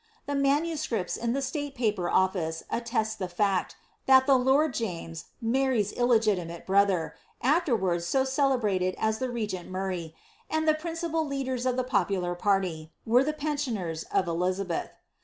The 0.25 0.33
MSS. 0.33 1.15
in 1.15 1.33
the 1.33 1.43
Slate 1.43 1.75
Paper 1.75 2.09
Office 2.09 2.63
attest 2.71 3.19
the 3.19 3.27
ftd, 3.27 3.75
that 4.07 4.25
the 4.25 4.33
lord 4.35 4.73
James, 4.73 5.25
Mary's 5.39 5.91
illegitimate 5.91 6.65
brother 6.65 7.13
(afterwards 7.39 8.07
so 8.07 8.23
oel^mtcd 8.23 8.95
as 8.97 9.19
the 9.19 9.29
regent 9.29 9.71
Hunay), 9.71 10.15
and 10.49 10.67
the 10.67 10.73
principal 10.73 11.23
leaders 11.27 11.67
of 11.67 11.77
the 11.77 11.83
popular 11.83 12.33
party, 12.33 12.91
were 13.05 13.23
the 13.23 13.31
pensioners 13.31 14.01
of 14.05 14.25
Elizabeth. 14.27 14.89